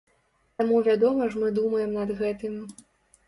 Таму 0.59 0.79
вядома 0.87 1.27
ж 1.35 1.43
мы 1.43 1.51
думаем 1.59 1.93
над 1.99 2.13
гэтым. 2.21 2.57